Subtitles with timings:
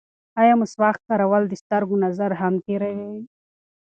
[0.41, 3.15] ایا مسواک کارول د سترګو نظر هم تېروي؟